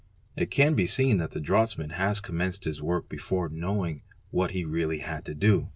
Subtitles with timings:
[0.35, 4.65] It can be seen that the draughtsman has commenced his work before' knowing what he
[4.65, 5.69] really had to do.